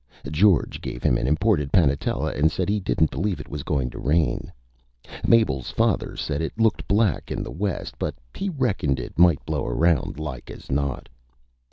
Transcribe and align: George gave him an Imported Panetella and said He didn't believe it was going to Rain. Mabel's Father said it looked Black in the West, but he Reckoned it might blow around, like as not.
George 0.31 0.81
gave 0.81 1.03
him 1.03 1.15
an 1.15 1.27
Imported 1.27 1.71
Panetella 1.71 2.31
and 2.35 2.51
said 2.51 2.69
He 2.69 2.79
didn't 2.79 3.11
believe 3.11 3.39
it 3.39 3.47
was 3.51 3.61
going 3.61 3.91
to 3.91 3.99
Rain. 3.99 4.51
Mabel's 5.27 5.69
Father 5.69 6.15
said 6.17 6.41
it 6.41 6.59
looked 6.59 6.87
Black 6.87 7.29
in 7.31 7.43
the 7.43 7.51
West, 7.51 7.93
but 7.99 8.15
he 8.33 8.49
Reckoned 8.49 8.99
it 8.99 9.19
might 9.19 9.45
blow 9.45 9.67
around, 9.67 10.17
like 10.17 10.49
as 10.49 10.71
not. 10.71 11.07